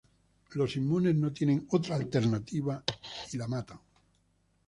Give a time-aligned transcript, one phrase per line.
[0.55, 2.83] Los inmunes no tienen otra alternativa
[3.33, 3.79] y la matan.